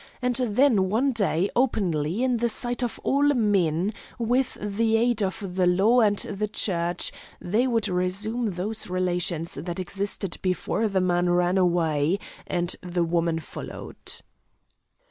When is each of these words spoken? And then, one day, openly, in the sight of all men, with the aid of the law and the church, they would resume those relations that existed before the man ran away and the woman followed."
And 0.19 0.35
then, 0.37 0.89
one 0.89 1.11
day, 1.11 1.51
openly, 1.55 2.23
in 2.23 2.37
the 2.37 2.49
sight 2.49 2.81
of 2.81 2.99
all 3.03 3.21
men, 3.35 3.93
with 4.17 4.57
the 4.59 4.97
aid 4.97 5.21
of 5.21 5.53
the 5.55 5.67
law 5.67 5.99
and 5.99 6.17
the 6.17 6.47
church, 6.47 7.11
they 7.39 7.67
would 7.67 7.87
resume 7.87 8.47
those 8.53 8.89
relations 8.89 9.53
that 9.53 9.79
existed 9.79 10.39
before 10.41 10.87
the 10.87 11.01
man 11.01 11.29
ran 11.29 11.59
away 11.59 12.17
and 12.47 12.75
the 12.81 13.03
woman 13.03 13.37
followed." 13.37 14.21